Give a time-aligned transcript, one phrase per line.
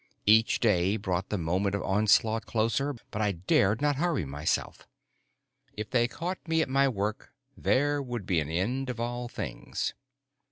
[0.25, 4.87] Each day brought the moment of onslaught closer, but I dared not hurry myself.
[5.73, 9.93] If they caught me at my work, there would be an end of all things.